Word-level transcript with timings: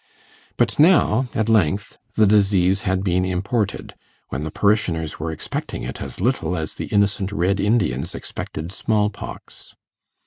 But 0.57 0.79
now, 0.79 1.27
at 1.35 1.47
length, 1.47 1.99
the 2.15 2.25
disease 2.25 2.81
had 2.81 3.03
been 3.03 3.23
imported, 3.23 3.93
when 4.29 4.43
the 4.43 4.49
parishioners 4.49 5.19
were 5.19 5.29
expecting 5.29 5.83
it 5.83 6.01
as 6.01 6.19
little 6.19 6.57
as 6.57 6.73
the 6.73 6.85
innocent 6.87 7.31
Red 7.31 7.59
Indians 7.59 8.15
expected 8.15 8.71
smallpox. 8.71 9.75